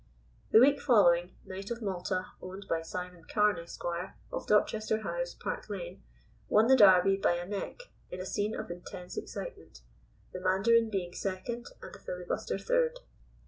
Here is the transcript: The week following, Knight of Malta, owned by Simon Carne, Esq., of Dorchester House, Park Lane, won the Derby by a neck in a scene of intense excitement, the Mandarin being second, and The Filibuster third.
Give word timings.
The 0.49 0.59
week 0.59 0.81
following, 0.81 1.35
Knight 1.45 1.69
of 1.69 1.79
Malta, 1.83 2.25
owned 2.41 2.65
by 2.67 2.81
Simon 2.81 3.23
Carne, 3.31 3.59
Esq., 3.59 3.83
of 4.31 4.47
Dorchester 4.47 5.01
House, 5.03 5.35
Park 5.35 5.69
Lane, 5.69 6.01
won 6.49 6.65
the 6.65 6.75
Derby 6.75 7.17
by 7.17 7.33
a 7.33 7.45
neck 7.47 7.81
in 8.09 8.19
a 8.19 8.25
scene 8.25 8.55
of 8.59 8.71
intense 8.71 9.15
excitement, 9.15 9.81
the 10.33 10.41
Mandarin 10.41 10.89
being 10.89 11.13
second, 11.13 11.67
and 11.83 11.93
The 11.93 11.99
Filibuster 11.99 12.57
third. 12.57 13.01